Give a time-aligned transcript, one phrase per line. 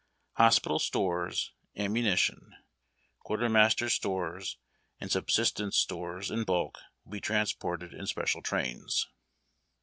[0.37, 2.55] Hospital stores, ammunition.
[3.19, 4.57] Quartermaster's Stores,
[4.99, 9.07] and subsistence stores in bulk will be transported in special trains.